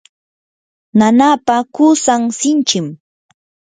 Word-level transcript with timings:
nanaapa 0.99 1.55
qusan 1.75 2.21
sinchim. 2.39 2.87